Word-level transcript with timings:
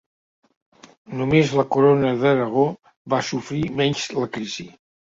Només 1.19 1.53
la 1.59 1.67
Corona 1.77 2.15
d'Aragó 2.25 2.65
va 3.17 3.23
sofrir 3.31 3.65
menys 3.81 4.11
la 4.21 4.29
crisi. 4.37 4.71